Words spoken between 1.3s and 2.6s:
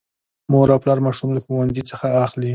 له ښوونځي څخه اخلي.